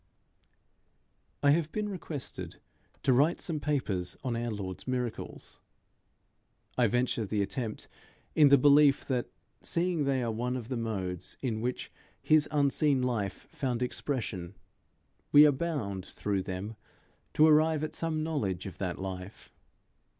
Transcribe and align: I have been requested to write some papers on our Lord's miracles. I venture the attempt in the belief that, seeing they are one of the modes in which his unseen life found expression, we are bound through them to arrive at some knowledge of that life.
I 1.43 1.51
have 1.51 1.71
been 1.71 1.87
requested 1.87 2.55
to 3.03 3.13
write 3.13 3.39
some 3.39 3.59
papers 3.59 4.17
on 4.23 4.35
our 4.35 4.49
Lord's 4.49 4.87
miracles. 4.87 5.59
I 6.75 6.87
venture 6.87 7.23
the 7.27 7.43
attempt 7.43 7.87
in 8.33 8.49
the 8.49 8.57
belief 8.57 9.05
that, 9.05 9.29
seeing 9.61 10.05
they 10.05 10.23
are 10.23 10.31
one 10.31 10.57
of 10.57 10.69
the 10.69 10.75
modes 10.75 11.37
in 11.43 11.61
which 11.61 11.91
his 12.19 12.49
unseen 12.49 13.03
life 13.03 13.45
found 13.51 13.83
expression, 13.83 14.55
we 15.31 15.45
are 15.45 15.51
bound 15.51 16.07
through 16.07 16.41
them 16.41 16.77
to 17.35 17.45
arrive 17.45 17.83
at 17.83 17.93
some 17.93 18.23
knowledge 18.23 18.65
of 18.65 18.79
that 18.79 18.97
life. 18.97 19.51